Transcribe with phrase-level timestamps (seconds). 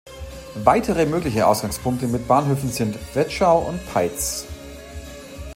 [0.63, 4.47] Weitere mögliche Ausgangspunkte mit Bahnhöfen sind Vetschau und Peitz.